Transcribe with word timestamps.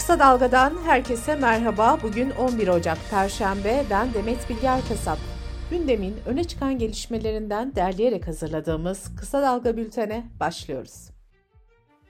Kısa 0.00 0.18
Dalga'dan 0.18 0.72
herkese 0.84 1.36
merhaba. 1.36 1.98
Bugün 2.02 2.30
11 2.30 2.68
Ocak 2.68 2.98
Perşembe. 3.10 3.84
Ben 3.90 4.14
Demet 4.14 4.50
Bilger 4.50 4.80
Kasap. 4.88 5.18
Gündemin 5.70 6.16
öne 6.26 6.44
çıkan 6.44 6.78
gelişmelerinden 6.78 7.74
derleyerek 7.74 8.26
hazırladığımız 8.28 9.16
Kısa 9.16 9.42
Dalga 9.42 9.76
bültene 9.76 10.24
başlıyoruz. 10.40 11.10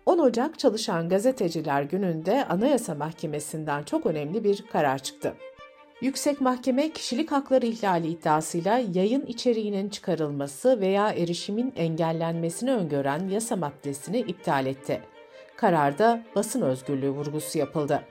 10 0.07 0.19
Ocak 0.19 0.59
Çalışan 0.59 1.09
Gazeteciler 1.09 1.83
Günü'nde 1.83 2.45
Anayasa 2.45 2.95
Mahkemesi'nden 2.95 3.83
çok 3.83 4.07
önemli 4.07 4.45
bir 4.45 4.65
karar 4.73 4.99
çıktı. 4.99 5.35
Yüksek 6.01 6.41
Mahkeme 6.41 6.93
kişilik 6.93 7.33
hakları 7.33 7.67
ihlali 7.67 8.09
iddiasıyla 8.09 8.83
yayın 8.95 9.27
içeriğinin 9.27 9.89
çıkarılması 9.89 10.81
veya 10.81 11.11
erişimin 11.11 11.73
engellenmesini 11.77 12.73
öngören 12.73 13.29
yasa 13.29 13.57
maddesini 13.57 14.19
iptal 14.19 14.67
etti. 14.67 15.01
Kararda 15.61 16.23
basın 16.35 16.63
özgürlüğü 16.63 17.11
vurgusu 17.11 17.59
yapıldı. 17.59 18.03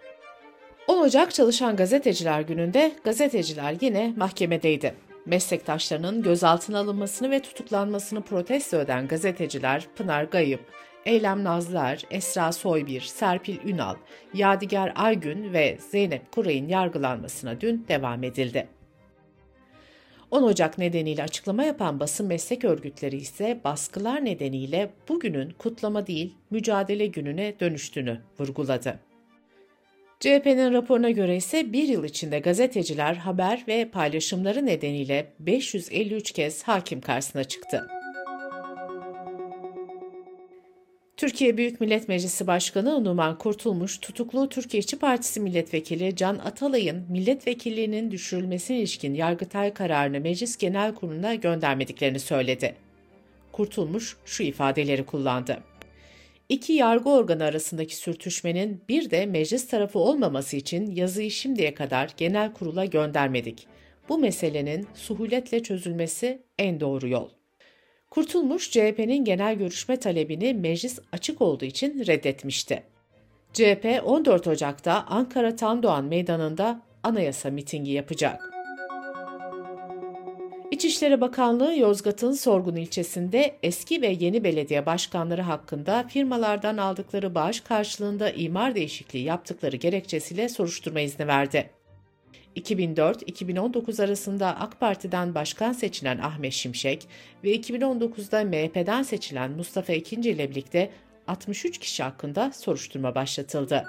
10 0.87 1.01
Ocak 1.01 1.33
Çalışan 1.33 1.75
Gazeteciler 1.75 2.41
Günü'nde 2.41 2.91
gazeteciler 3.03 3.75
yine 3.81 4.13
mahkemedeydi. 4.17 4.95
Meslektaşlarının 5.25 6.23
gözaltına 6.23 6.79
alınmasını 6.79 7.31
ve 7.31 7.39
tutuklanmasını 7.39 8.21
protesto 8.21 8.77
eden 8.77 9.07
gazeteciler 9.07 9.87
Pınar 9.95 10.23
Gayıp, 10.23 10.61
Eylem 11.05 11.43
Nazlar, 11.43 12.01
Esra 12.11 12.51
Soybir, 12.51 13.01
Serpil 13.01 13.57
Ünal, 13.65 13.95
Yadigar 14.33 14.93
Aygün 14.95 15.53
ve 15.53 15.77
Zeynep 15.91 16.31
Kuray'ın 16.31 16.67
yargılanmasına 16.67 17.61
dün 17.61 17.85
devam 17.87 18.23
edildi. 18.23 18.78
10 20.31 20.43
Ocak 20.43 20.77
nedeniyle 20.77 21.23
açıklama 21.23 21.63
yapan 21.63 21.99
basın 21.99 22.27
meslek 22.27 22.65
örgütleri 22.65 23.17
ise 23.17 23.59
baskılar 23.63 24.25
nedeniyle 24.25 24.89
bugünün 25.09 25.49
kutlama 25.57 26.07
değil 26.07 26.33
mücadele 26.51 27.05
gününe 27.05 27.53
dönüştüğünü 27.59 28.19
vurguladı. 28.39 28.99
CHP'nin 30.19 30.73
raporuna 30.73 31.09
göre 31.09 31.35
ise 31.35 31.73
bir 31.73 31.87
yıl 31.87 32.03
içinde 32.03 32.39
gazeteciler 32.39 33.13
haber 33.13 33.63
ve 33.67 33.89
paylaşımları 33.89 34.65
nedeniyle 34.65 35.33
553 35.39 36.31
kez 36.31 36.63
hakim 36.63 37.01
karşısına 37.01 37.43
çıktı. 37.43 37.98
Türkiye 41.19 41.57
Büyük 41.57 41.81
Millet 41.81 42.07
Meclisi 42.07 42.47
Başkanı 42.47 43.03
Numan 43.03 43.37
Kurtulmuş, 43.37 43.97
tutuklu 43.97 44.49
Türkiye 44.49 44.79
İşçi 44.79 44.99
Partisi 44.99 45.39
Milletvekili 45.39 46.15
Can 46.15 46.35
Atalay'ın 46.35 47.05
milletvekilliğinin 47.09 48.11
düşürülmesine 48.11 48.77
ilişkin 48.79 49.13
Yargıtay 49.13 49.73
kararını 49.73 50.19
Meclis 50.19 50.57
Genel 50.57 50.95
Kurulu'na 50.95 51.35
göndermediklerini 51.35 52.19
söyledi. 52.19 52.75
Kurtulmuş 53.51 54.17
şu 54.25 54.43
ifadeleri 54.43 55.05
kullandı. 55.05 55.59
İki 56.49 56.73
yargı 56.73 57.09
organı 57.09 57.43
arasındaki 57.43 57.95
sürtüşmenin 57.95 58.81
bir 58.89 59.11
de 59.11 59.25
meclis 59.25 59.67
tarafı 59.67 59.99
olmaması 59.99 60.57
için 60.57 60.95
yazıyı 60.95 61.31
şimdiye 61.31 61.73
kadar 61.73 62.13
genel 62.17 62.53
kurula 62.53 62.85
göndermedik. 62.85 63.67
Bu 64.09 64.17
meselenin 64.17 64.87
suhuletle 64.93 65.63
çözülmesi 65.63 66.41
en 66.57 66.79
doğru 66.79 67.07
yol. 67.07 67.38
Kurtulmuş 68.09 68.71
CHP'nin 68.71 69.25
genel 69.25 69.55
görüşme 69.55 69.97
talebini 69.97 70.53
meclis 70.53 70.99
açık 71.11 71.41
olduğu 71.41 71.65
için 71.65 72.05
reddetmişti. 72.07 72.83
CHP 73.53 74.01
14 74.05 74.47
Ocak'ta 74.47 75.05
Ankara 75.09 75.55
Tandoğan 75.55 76.05
Meydanı'nda 76.05 76.81
anayasa 77.03 77.49
mitingi 77.49 77.91
yapacak. 77.91 78.49
İçişleri 80.71 81.21
Bakanlığı 81.21 81.75
Yozgat'ın 81.75 82.31
Sorgun 82.31 82.75
ilçesinde 82.75 83.55
eski 83.63 84.01
ve 84.01 84.17
yeni 84.19 84.43
belediye 84.43 84.85
başkanları 84.85 85.41
hakkında 85.41 86.05
firmalardan 86.07 86.77
aldıkları 86.77 87.35
bağış 87.35 87.59
karşılığında 87.59 88.29
imar 88.29 88.75
değişikliği 88.75 89.23
yaptıkları 89.23 89.75
gerekçesiyle 89.75 90.49
soruşturma 90.49 90.99
izni 90.99 91.27
verdi. 91.27 91.69
2004-2019 92.55 94.03
arasında 94.03 94.59
AK 94.59 94.79
Parti'den 94.79 95.35
başkan 95.35 95.73
seçilen 95.73 96.17
Ahmet 96.17 96.53
Şimşek 96.53 97.07
ve 97.43 97.55
2019'da 97.55 98.43
MHP'den 98.43 99.03
seçilen 99.03 99.51
Mustafa 99.51 99.93
İkinci 99.93 100.29
ile 100.29 100.49
birlikte 100.49 100.89
63 101.27 101.77
kişi 101.77 102.03
hakkında 102.03 102.51
soruşturma 102.51 103.15
başlatıldı. 103.15 103.85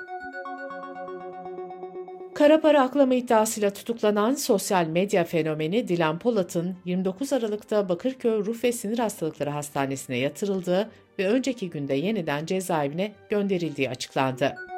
Kara 2.34 2.60
para 2.60 2.82
aklama 2.82 3.14
iddiasıyla 3.14 3.70
tutuklanan 3.70 4.34
sosyal 4.34 4.86
medya 4.86 5.24
fenomeni 5.24 5.88
Dilan 5.88 6.18
Polat'ın 6.18 6.76
29 6.84 7.32
Aralık'ta 7.32 7.88
Bakırköy 7.88 8.44
Ruh 8.44 8.64
ve 8.64 8.72
Sinir 8.72 8.98
Hastalıkları 8.98 9.50
Hastanesi'ne 9.50 10.18
yatırıldığı 10.18 10.90
ve 11.18 11.28
önceki 11.28 11.70
günde 11.70 11.94
yeniden 11.94 12.46
cezaevine 12.46 13.12
gönderildiği 13.30 13.90
açıklandı. 13.90 14.69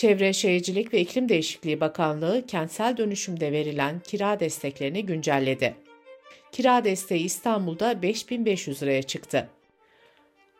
Çevre 0.00 0.32
Şehircilik 0.32 0.94
ve 0.94 1.00
İklim 1.00 1.28
Değişikliği 1.28 1.80
Bakanlığı 1.80 2.46
kentsel 2.46 2.96
dönüşümde 2.96 3.52
verilen 3.52 4.00
kira 4.00 4.40
desteklerini 4.40 5.06
güncelledi. 5.06 5.74
Kira 6.52 6.84
desteği 6.84 7.24
İstanbul'da 7.24 8.02
5500 8.02 8.82
liraya 8.82 9.02
çıktı. 9.02 9.48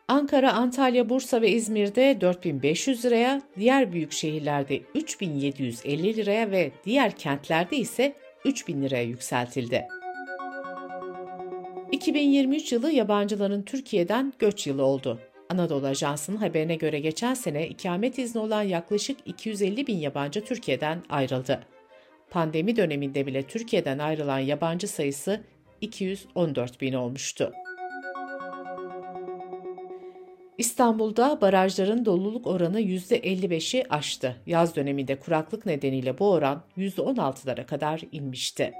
Ankara, 0.07 0.53
Antalya, 0.53 1.09
Bursa 1.09 1.41
ve 1.41 1.51
İzmir'de 1.51 2.21
4500 2.21 3.05
liraya, 3.05 3.41
diğer 3.59 3.93
büyük 3.93 4.11
şehirlerde 4.11 4.81
3750 4.95 6.15
liraya 6.15 6.51
ve 6.51 6.71
diğer 6.85 7.15
kentlerde 7.15 7.77
ise 7.77 8.13
3000 8.45 8.81
liraya 8.83 9.03
yükseltildi. 9.03 9.87
2023 11.91 12.71
yılı 12.71 12.91
yabancıların 12.91 13.61
Türkiye'den 13.61 14.33
göç 14.39 14.67
yılı 14.67 14.83
oldu. 14.83 15.19
Anadolu 15.51 15.87
Ajansı'nın 15.87 16.37
haberine 16.37 16.75
göre 16.75 16.99
geçen 16.99 17.33
sene 17.33 17.67
ikamet 17.67 18.19
izni 18.19 18.41
olan 18.41 18.61
yaklaşık 18.61 19.17
250 19.25 19.87
bin 19.87 19.97
yabancı 19.97 20.45
Türkiye'den 20.45 21.03
ayrıldı. 21.09 21.59
Pandemi 22.29 22.75
döneminde 22.75 23.25
bile 23.25 23.43
Türkiye'den 23.43 23.99
ayrılan 23.99 24.39
yabancı 24.39 24.87
sayısı 24.87 25.41
214 25.81 26.81
bin 26.81 26.93
olmuştu. 26.93 27.51
İstanbul'da 30.57 31.41
barajların 31.41 32.05
doluluk 32.05 32.47
oranı 32.47 32.81
%55'i 32.81 33.85
aştı. 33.89 34.35
Yaz 34.45 34.75
döneminde 34.75 35.19
kuraklık 35.19 35.65
nedeniyle 35.65 36.19
bu 36.19 36.31
oran 36.31 36.63
%16'lara 36.77 37.65
kadar 37.65 38.01
inmişti. 38.11 38.73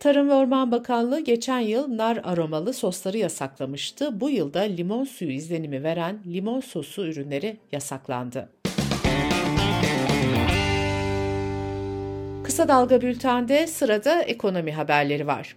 Tarım 0.00 0.28
ve 0.28 0.34
Orman 0.34 0.72
Bakanlığı 0.72 1.20
geçen 1.20 1.60
yıl 1.60 1.96
nar 1.96 2.20
aromalı 2.24 2.72
sosları 2.72 3.18
yasaklamıştı. 3.18 4.20
Bu 4.20 4.30
yılda 4.30 4.60
limon 4.60 5.04
suyu 5.04 5.30
izlenimi 5.30 5.82
veren 5.82 6.18
limon 6.26 6.60
sosu 6.60 7.06
ürünleri 7.06 7.56
yasaklandı. 7.72 8.48
Kısa 12.44 12.68
Dalga 12.68 13.02
Bülten'de 13.02 13.66
sırada 13.66 14.22
ekonomi 14.22 14.72
haberleri 14.72 15.26
var. 15.26 15.56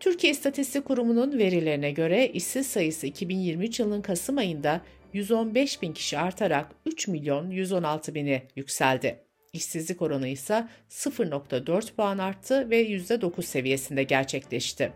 Türkiye 0.00 0.32
İstatistik 0.32 0.84
Kurumu'nun 0.84 1.38
verilerine 1.38 1.90
göre 1.90 2.28
işsiz 2.28 2.66
sayısı 2.66 3.06
2023 3.06 3.80
yılının 3.80 4.02
Kasım 4.02 4.38
ayında 4.38 4.80
115 5.12 5.82
bin 5.82 5.92
kişi 5.92 6.18
artarak 6.18 6.66
3 6.86 7.08
milyon 7.08 7.50
116 7.50 8.14
bini 8.14 8.42
yükseldi. 8.56 9.31
İşsizlik 9.52 10.02
oranı 10.02 10.28
ise 10.28 10.68
0.4 10.90 11.94
puan 11.94 12.18
arttı 12.18 12.70
ve 12.70 12.88
%9 12.88 13.42
seviyesinde 13.42 14.02
gerçekleşti. 14.02 14.92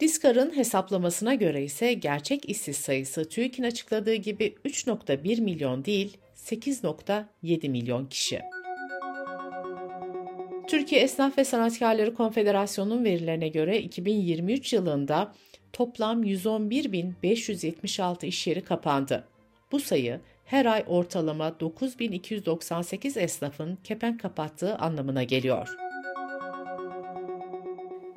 Diskar'ın 0.00 0.56
hesaplamasına 0.56 1.34
göre 1.34 1.64
ise 1.64 1.92
gerçek 1.92 2.48
işsiz 2.48 2.76
sayısı 2.76 3.28
TÜİK'in 3.28 3.62
açıkladığı 3.62 4.14
gibi 4.14 4.54
3.1 4.64 5.40
milyon 5.40 5.84
değil 5.84 6.16
8.7 6.36 7.68
milyon 7.68 8.06
kişi. 8.06 8.40
Türkiye 10.68 11.00
Esnaf 11.00 11.38
ve 11.38 11.44
Sanatkarları 11.44 12.14
Konfederasyonu'nun 12.14 13.04
verilerine 13.04 13.48
göre 13.48 13.80
2023 13.80 14.72
yılında 14.72 15.34
toplam 15.72 16.24
111.576 16.24 18.26
iş 18.26 18.46
yeri 18.46 18.64
kapandı. 18.64 19.28
Bu 19.72 19.80
sayı 19.80 20.20
her 20.52 20.66
ay 20.66 20.84
ortalama 20.86 21.60
9298 21.60 23.16
esnafın 23.16 23.78
kepenk 23.84 24.20
kapattığı 24.20 24.76
anlamına 24.76 25.22
geliyor. 25.22 25.68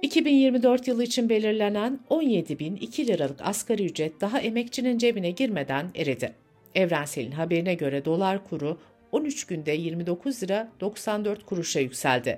2024 0.01 0.87
yılı 0.87 1.03
için 1.03 1.29
belirlenen 1.29 1.99
17.002 2.09 3.07
liralık 3.07 3.41
asgari 3.41 3.85
ücret 3.85 4.21
daha 4.21 4.39
emekçinin 4.39 4.97
cebine 4.97 5.31
girmeden 5.31 5.91
eridi. 5.95 6.33
Evrensel'in 6.75 7.31
haberine 7.31 7.73
göre 7.73 8.05
dolar 8.05 8.49
kuru 8.49 8.77
13 9.11 9.47
günde 9.47 9.71
29 9.71 10.43
lira 10.43 10.71
94 10.79 11.45
kuruşa 11.45 11.79
yükseldi. 11.79 12.37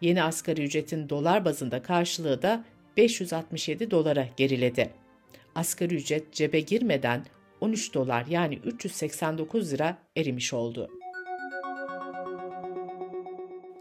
Yeni 0.00 0.22
asgari 0.22 0.64
ücretin 0.64 1.08
dolar 1.08 1.44
bazında 1.44 1.82
karşılığı 1.82 2.42
da 2.42 2.64
567 2.96 3.90
dolara 3.90 4.28
geriledi. 4.36 4.90
Asgari 5.54 5.94
ücret 5.94 6.32
cebe 6.32 6.60
girmeden 6.60 7.24
13 7.64 7.94
dolar 7.94 8.26
yani 8.26 8.54
389 8.54 9.72
lira 9.72 9.96
erimiş 10.16 10.52
oldu. 10.52 10.88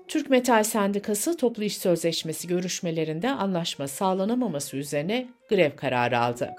Türk 0.08 0.30
Metal 0.30 0.64
Sendikası 0.64 1.38
toplu 1.38 1.64
iş 1.64 1.78
sözleşmesi 1.78 2.48
görüşmelerinde 2.48 3.30
anlaşma 3.30 3.88
sağlanamaması 3.88 4.78
üzerine 4.78 5.28
grev 5.50 5.76
kararı 5.76 6.20
aldı. 6.20 6.50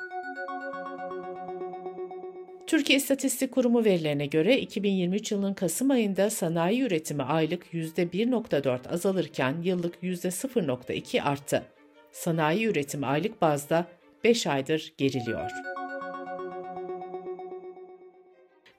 Türkiye 2.66 2.98
İstatistik 2.98 3.52
Kurumu 3.52 3.84
verilerine 3.84 4.26
göre 4.26 4.58
2023 4.58 5.32
yılının 5.32 5.54
Kasım 5.54 5.90
ayında 5.90 6.30
sanayi 6.30 6.82
üretimi 6.82 7.22
aylık 7.22 7.74
%1.4 7.74 8.88
azalırken 8.88 9.56
yıllık 9.62 10.02
%0.2 10.02 11.22
arttı. 11.22 11.62
Sanayi 12.12 12.66
üretimi 12.66 13.06
aylık 13.06 13.42
bazda 13.42 13.86
5 14.24 14.46
aydır 14.46 14.92
geriliyor. 14.98 15.73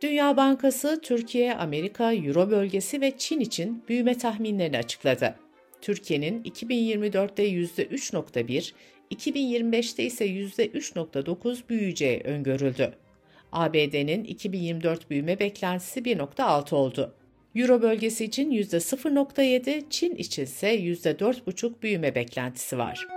Dünya 0.01 0.37
Bankası 0.37 0.99
Türkiye, 1.01 1.55
Amerika, 1.55 2.13
Euro 2.13 2.49
bölgesi 2.51 3.01
ve 3.01 3.17
Çin 3.17 3.39
için 3.39 3.83
büyüme 3.89 4.17
tahminlerini 4.17 4.77
açıkladı. 4.77 5.35
Türkiye'nin 5.81 6.43
2024'te 6.43 7.49
%3.1, 7.49 8.73
2025'te 9.11 10.03
ise 10.03 10.25
%3.9 10.25 11.69
büyüyeceği 11.69 12.21
öngörüldü. 12.23 12.93
ABD'nin 13.51 14.23
2024 14.23 15.09
büyüme 15.09 15.39
beklentisi 15.39 15.99
1.6 15.99 16.75
oldu. 16.75 17.13
Euro 17.55 17.81
bölgesi 17.81 18.25
için 18.25 18.51
%0.7, 18.51 19.83
Çin 19.89 20.15
için 20.15 20.43
ise 20.43 20.75
%4.5 20.75 21.81
büyüme 21.81 22.15
beklentisi 22.15 22.77
var. 22.77 23.14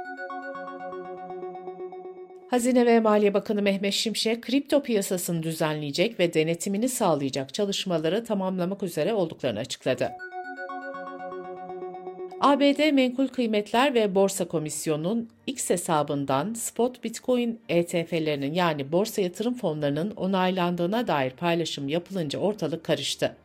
Hazine 2.50 2.86
ve 2.86 3.00
Maliye 3.00 3.34
Bakanı 3.34 3.62
Mehmet 3.62 3.94
Şimşek, 3.94 4.42
kripto 4.42 4.82
piyasasını 4.82 5.42
düzenleyecek 5.42 6.20
ve 6.20 6.34
denetimini 6.34 6.88
sağlayacak 6.88 7.54
çalışmaları 7.54 8.24
tamamlamak 8.24 8.82
üzere 8.82 9.14
olduklarını 9.14 9.58
açıkladı. 9.58 10.10
ABD 12.40 12.92
Menkul 12.92 13.28
Kıymetler 13.28 13.94
ve 13.94 14.14
Borsa 14.14 14.48
Komisyonu'nun 14.48 15.30
X 15.46 15.70
hesabından 15.70 16.54
spot 16.54 17.04
Bitcoin 17.04 17.60
ETF'lerinin 17.68 18.54
yani 18.54 18.92
borsa 18.92 19.22
yatırım 19.22 19.54
fonlarının 19.54 20.10
onaylandığına 20.10 21.06
dair 21.06 21.30
paylaşım 21.30 21.88
yapılınca 21.88 22.38
ortalık 22.38 22.84
karıştı. 22.84 23.36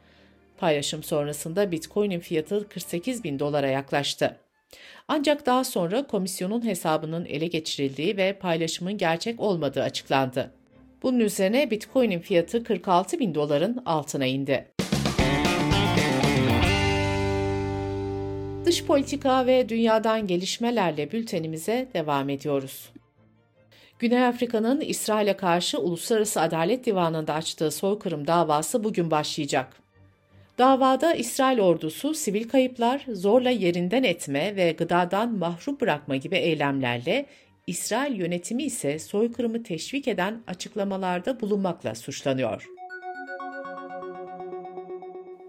Paylaşım 0.58 1.04
sonrasında 1.04 1.72
Bitcoin'in 1.72 2.20
fiyatı 2.20 2.70
48 2.70 3.24
bin 3.24 3.40
dolara 3.40 3.68
yaklaştı. 3.68 4.43
Ancak 5.08 5.46
daha 5.46 5.64
sonra 5.64 6.08
komisyonun 6.08 6.66
hesabının 6.66 7.26
ele 7.26 7.48
geçirildiği 7.48 8.18
ve 8.18 8.34
paylaşımın 8.34 8.98
gerçek 8.98 9.40
olmadığı 9.40 9.82
açıklandı. 9.82 10.52
Bunun 11.04 11.20
üzerine 11.20 11.72
Bitcoin'in 11.72 12.20
fiyatı 12.20 12.64
46 12.64 13.20
bin 13.20 13.36
doların 13.36 13.84
altına 13.86 14.26
indi. 14.26 14.68
Dış 18.66 18.86
politika 18.86 19.46
ve 19.46 19.70
dünyadan 19.70 20.28
gelişmelerle 20.28 21.12
bültenimize 21.12 21.90
devam 21.94 22.30
ediyoruz. 22.30 22.90
Güney 24.00 24.26
Afrika'nın 24.26 24.82
İsrail'e 24.82 25.38
karşı 25.38 25.80
Uluslararası 25.80 26.42
Adalet 26.42 26.86
Divanı'nda 26.86 27.34
açtığı 27.34 27.72
soykırım 27.72 28.28
davası 28.28 28.84
bugün 28.84 29.12
başlayacak. 29.12 29.83
Davada 30.58 31.14
İsrail 31.14 31.60
ordusu 31.60 32.14
sivil 32.14 32.50
kayıplar, 32.50 33.06
zorla 33.08 33.50
yerinden 33.50 34.04
etme 34.04 34.56
ve 34.56 34.72
gıdadan 34.72 35.38
mahrum 35.38 35.80
bırakma 35.80 36.16
gibi 36.16 36.36
eylemlerle, 36.36 37.26
İsrail 37.68 38.16
yönetimi 38.16 38.64
ise 38.64 39.00
soykırımı 39.00 39.64
teşvik 39.64 40.08
eden 40.08 40.42
açıklamalarda 40.48 41.42
bulunmakla 41.42 41.96
suçlanıyor. 41.96 42.68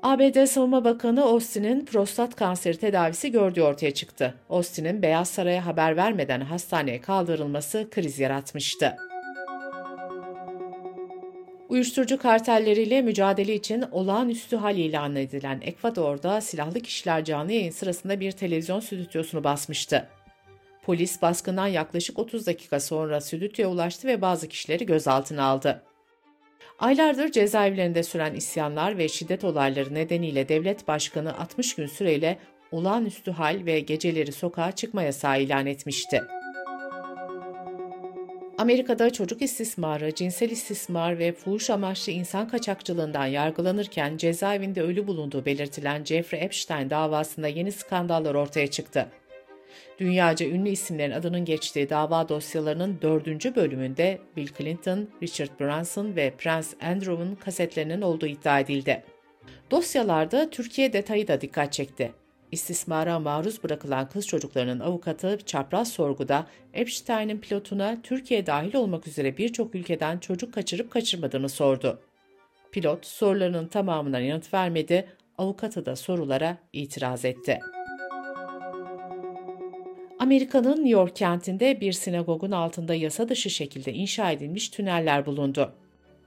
ABD 0.03 0.47
Savunma 0.47 0.85
Bakanı 0.85 1.23
Austin'in 1.25 1.85
prostat 1.85 2.37
kanseri 2.37 2.77
tedavisi 2.77 3.33
gördüğü 3.33 3.63
ortaya 3.63 3.91
çıktı. 3.95 4.35
Austin'in 4.51 5.03
Beyaz 5.03 5.29
Saray'a 5.29 5.67
haber 5.67 5.97
vermeden 5.97 6.41
hastaneye 6.41 7.01
kaldırılması 7.01 7.89
kriz 7.91 8.19
yaratmıştı. 8.19 8.97
Uyuşturucu 11.69 12.19
kartelleriyle 12.19 13.03
mücadele 13.03 13.55
için 13.55 13.85
olağanüstü 13.93 14.57
hal 14.57 14.77
ilan 14.77 15.17
edilen 15.17 15.61
Ekvador'da 15.61 16.41
silahlı 16.41 16.81
kişiler 16.81 17.25
canlı 17.25 17.53
yayın 17.53 17.71
sırasında 17.71 18.21
bir 18.21 18.33
televizyon 18.33 18.81
stüdyosunu 18.81 19.45
basmıştı. 19.45 20.09
Polis 20.83 21.23
baskından 21.23 21.67
yaklaşık 21.67 22.19
30 22.19 22.47
dakika 22.47 22.81
sonra 22.81 23.21
stüdyoya 23.21 23.71
ulaştı 23.71 24.09
ve 24.09 24.21
bazı 24.23 24.49
kişileri 24.49 24.87
gözaltına 24.87 25.45
aldı. 25.45 25.83
Aylardır 26.79 27.33
cezaevlerinde 27.33 28.03
süren 28.03 28.35
isyanlar 28.35 28.99
ve 28.99 29.09
şiddet 29.09 29.45
olayları 29.45 29.95
nedeniyle 29.95 30.49
devlet 30.49 30.89
başkanı 30.89 31.39
60 31.39 31.75
gün 31.75 31.87
süreyle 31.87 32.39
olağanüstü 32.73 33.31
hal 33.31 33.67
ve 33.67 33.81
geceleri 33.81 34.33
sokağa 34.33 34.73
çıkma 34.73 35.03
yasağı 35.03 35.43
ilan 35.43 35.67
etmişti. 35.67 36.23
Amerika'da 38.65 39.11
çocuk 39.11 39.43
istismarı, 39.43 40.15
cinsel 40.15 40.51
istismar 40.51 41.19
ve 41.19 41.33
fuhuş 41.33 41.71
amaçlı 41.71 42.13
insan 42.13 42.49
kaçakçılığından 42.49 43.27
yargılanırken 43.27 44.17
cezaevinde 44.17 44.83
ölü 44.83 45.07
bulunduğu 45.07 45.45
belirtilen 45.45 46.05
Jeffrey 46.05 46.45
Epstein 46.45 46.91
davasında 46.91 47.49
yeni 47.49 47.73
skandallar 47.73 48.35
ortaya 48.35 48.67
çıktı. 48.67 49.09
Dünyaca 49.99 50.47
ünlü 50.47 50.69
isimlerin 50.69 51.13
adının 51.13 51.45
geçtiği 51.45 51.91
dava 51.91 52.29
dosyalarının 52.29 52.99
dördüncü 53.03 53.55
bölümünde 53.55 54.19
Bill 54.37 54.49
Clinton, 54.59 55.09
Richard 55.23 55.61
Branson 55.61 56.17
ve 56.17 56.31
Prince 56.39 56.69
Andrew'un 56.83 57.35
kasetlerinin 57.35 58.03
olduğu 58.03 58.27
iddia 58.27 58.61
edildi. 58.61 59.05
Dosyalarda 59.71 60.51
Türkiye 60.51 60.93
detayı 60.93 61.29
da 61.29 61.41
dikkat 61.41 61.73
çekti. 61.73 62.13
İstismara 62.55 63.19
maruz 63.19 63.63
bırakılan 63.65 64.09
kız 64.09 64.27
çocuklarının 64.27 64.81
avukatı 64.81 65.39
çapraz 65.47 65.93
sorguda 65.93 66.47
Epstein'in 66.75 67.39
pilotuna 67.39 67.97
Türkiye 68.03 68.47
dahil 68.47 68.75
olmak 68.75 69.07
üzere 69.07 69.37
birçok 69.37 69.75
ülkeden 69.75 70.19
çocuk 70.19 70.55
kaçırıp 70.55 70.91
kaçırmadığını 70.91 71.49
sordu. 71.49 72.01
Pilot 72.73 73.07
sorularının 73.07 73.67
tamamına 73.67 74.21
yanıt 74.21 74.55
vermedi, 74.55 75.09
avukatı 75.39 75.87
da 75.87 75.97
sorulara 75.97 76.59
itiraz 76.73 77.25
etti. 77.25 77.61
Amerika'nın 80.19 80.77
New 80.77 80.89
York 80.89 81.17
kentinde 81.17 81.81
bir 81.81 81.93
sinagogun 81.93 82.51
altında 82.51 82.95
yasa 82.95 83.29
dışı 83.29 83.51
şekilde 83.51 83.93
inşa 83.93 84.31
edilmiş 84.31 84.69
tüneller 84.69 85.27
bulundu. 85.27 85.73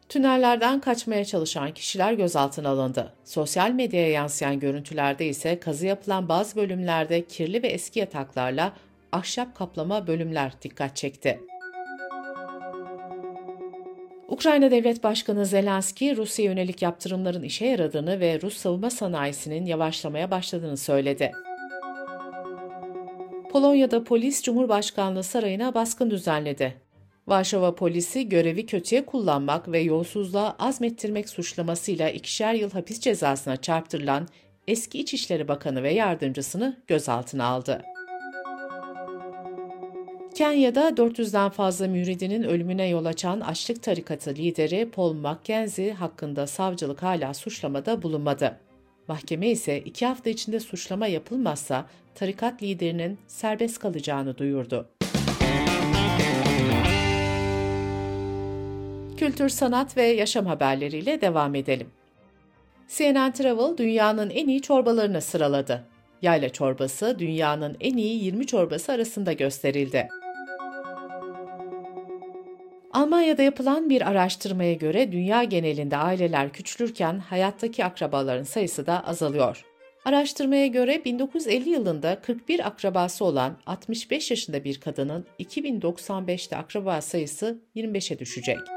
Tünellerden 0.10 0.80
kaçmaya 0.80 1.26
çalışan 1.26 1.74
kişiler 1.74 2.14
gözaltına 2.14 2.70
alındı. 2.70 3.14
Sosyal 3.24 3.72
medyaya 3.72 4.10
yansıyan 4.10 4.60
görüntülerde 4.60 5.28
ise 5.28 5.60
kazı 5.60 5.86
yapılan 5.86 6.30
bazı 6.30 6.56
bölümlerde 6.56 7.26
kirli 7.26 7.64
ve 7.64 7.68
eski 7.68 8.00
yataklarla 8.00 8.74
ahşap 9.12 9.56
kaplama 9.56 10.08
bölümler 10.08 10.52
dikkat 10.62 10.96
çekti. 10.96 11.40
Ukrayna 14.28 14.72
Devlet 14.72 15.04
Başkanı 15.04 15.46
Zelenski, 15.46 16.18
Rusya 16.18 16.46
yönelik 16.46 16.82
yaptırımların 16.82 17.44
işe 17.44 17.66
yaradığını 17.66 18.20
ve 18.20 18.42
Rus 18.42 18.58
savunma 18.58 18.90
sanayisinin 18.90 19.66
yavaşlamaya 19.66 20.32
başladığını 20.32 20.78
söyledi. 20.78 21.32
Polonya'da 23.52 24.04
polis 24.04 24.44
Cumhurbaşkanlığı 24.44 25.24
sarayına 25.24 25.74
baskın 25.74 26.12
düzenledi. 26.12 26.87
Varşova 27.28 27.76
polisi 27.76 28.30
görevi 28.30 28.66
kötüye 28.66 29.06
kullanmak 29.06 29.72
ve 29.72 29.80
yolsuzluğa 29.80 30.56
azmettirmek 30.60 31.30
suçlamasıyla 31.30 32.10
ikişer 32.10 32.54
yıl 32.54 32.72
hapis 32.72 33.00
cezasına 33.00 33.58
çarptırılan 33.58 34.28
eski 34.68 35.00
İçişleri 35.00 35.48
Bakanı 35.48 35.84
ve 35.84 35.94
yardımcısını 35.94 36.78
gözaltına 36.88 37.46
aldı. 37.46 37.82
Kenya'da 40.36 40.90
400'den 40.90 41.50
fazla 41.50 41.88
müridinin 41.88 42.44
ölümüne 42.44 42.88
yol 42.88 43.06
açan 43.06 43.40
açlık 43.40 43.84
tarikatı 43.84 44.30
lideri 44.30 44.90
Paul 44.92 45.14
Mackenzie 45.14 45.94
hakkında 45.94 46.48
savcılık 46.48 47.04
hala 47.04 47.34
suçlamada 47.34 48.02
bulunmadı. 48.02 48.60
Mahkeme 49.08 49.50
ise 49.50 49.80
iki 49.80 50.06
hafta 50.06 50.30
içinde 50.30 50.60
suçlama 50.60 51.08
yapılmazsa 51.08 51.86
tarikat 52.16 52.64
liderinin 52.64 53.18
serbest 53.28 53.80
kalacağını 53.80 54.38
duyurdu. 54.38 54.97
Kültür, 59.18 59.50
sanat 59.50 59.98
ve 59.98 60.04
yaşam 60.04 60.46
haberleriyle 60.46 61.22
devam 61.22 61.56
edelim. 61.56 61.88
CNN 62.88 63.32
Travel 63.32 63.78
dünyanın 63.78 64.30
en 64.30 64.48
iyi 64.48 64.62
çorbalarını 64.62 65.22
sıraladı. 65.22 65.84
Yayla 66.22 66.50
çorbası 66.50 67.16
dünyanın 67.20 67.78
en 67.80 67.98
iyi 67.98 68.24
20 68.24 68.48
çorbası 68.48 68.92
arasında 68.92 69.34
gösterildi. 69.34 70.08
Almanya'da 72.94 73.42
yapılan 73.42 73.90
bir 73.90 74.10
araştırmaya 74.10 74.74
göre 74.74 75.12
dünya 75.12 75.44
genelinde 75.44 75.98
aileler 75.98 76.54
küçülürken 76.54 77.20
hayattaki 77.20 77.86
akrabaların 77.86 78.44
sayısı 78.44 78.86
da 78.86 79.08
azalıyor. 79.08 79.66
Araştırmaya 80.06 80.68
göre 80.68 81.06
1950 81.06 81.70
yılında 81.70 82.22
41 82.22 82.68
akrabası 82.68 83.26
olan 83.26 83.58
65 83.66 84.32
yaşında 84.32 84.64
bir 84.64 84.80
kadının 84.80 85.26
2095'te 85.40 86.58
akraba 86.58 87.02
sayısı 87.02 87.60
25'e 87.76 88.20
düşecek. 88.20 88.77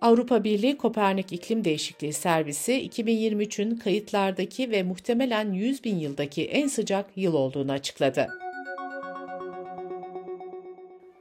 Avrupa 0.00 0.44
Birliği 0.44 0.76
Kopernik 0.76 1.32
İklim 1.32 1.64
Değişikliği 1.64 2.12
Servisi 2.12 2.72
2023'ün 2.72 3.76
kayıtlardaki 3.76 4.70
ve 4.70 4.82
muhtemelen 4.82 5.52
100 5.52 5.84
bin 5.84 5.98
yıldaki 5.98 6.44
en 6.44 6.66
sıcak 6.66 7.10
yıl 7.16 7.34
olduğunu 7.34 7.72
açıkladı. 7.72 8.28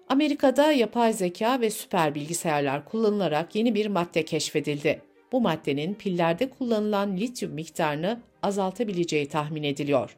Amerika'da 0.09 0.71
yapay 0.71 1.13
zeka 1.13 1.61
ve 1.61 1.69
süper 1.69 2.15
bilgisayarlar 2.15 2.85
kullanılarak 2.85 3.55
yeni 3.55 3.75
bir 3.75 3.87
madde 3.87 4.25
keşfedildi. 4.25 5.01
Bu 5.31 5.41
maddenin 5.41 5.93
pillerde 5.93 6.49
kullanılan 6.49 7.17
lityum 7.17 7.51
miktarını 7.51 8.19
azaltabileceği 8.43 9.27
tahmin 9.27 9.63
ediliyor. 9.63 10.17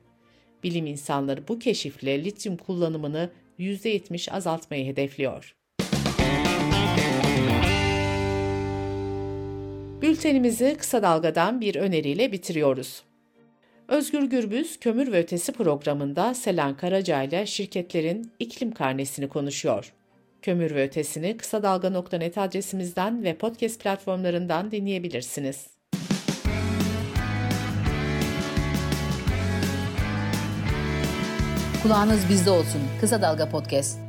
Bilim 0.64 0.86
insanları 0.86 1.48
bu 1.48 1.60
keşifle 1.60 2.24
lityum 2.24 2.58
kullanımını 2.58 3.30
%70 3.60 4.32
azaltmayı 4.32 4.86
hedefliyor. 4.86 5.59
Bültenimizi 10.02 10.76
kısa 10.80 11.04
dalgadan 11.04 11.62
bir 11.62 11.76
öneriyle 11.76 12.32
bitiriyoruz. 12.32 13.04
Özgür 13.88 14.24
Gürbüz 14.24 14.80
Kömür 14.80 15.12
ve 15.12 15.20
Ötesi 15.20 15.52
programında 15.52 16.34
Selen 16.34 16.78
Karaca 16.78 17.24
ile 17.24 17.46
şirketlerin 17.46 18.32
iklim 18.40 18.72
karnesini 18.72 19.30
konuşuyor. 19.30 19.94
Kömür 20.42 20.76
ve 20.76 20.84
Ötesi'ni 20.84 21.38
kısa 21.38 21.64
dalga.net 21.64 22.38
adresimizden 22.38 23.24
ve 23.24 23.38
podcast 23.38 23.84
platformlarından 23.84 24.72
dinleyebilirsiniz. 24.72 25.68
Kulağınız 31.84 32.30
bizde 32.30 32.50
olsun. 32.50 32.82
Kısa 33.02 33.22
Dalga 33.22 33.50
Podcast. 33.50 34.09